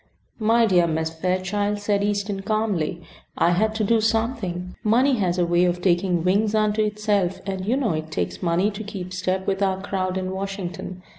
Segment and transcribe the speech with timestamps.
[0.39, 3.03] "My dear Miss Fairchild," said Easton, calmly,
[3.37, 4.73] "I had to do something.
[4.83, 8.71] Money has a way of taking wings unto itself, and you know it takes money
[8.71, 11.03] to keep step with our crowd in Washington.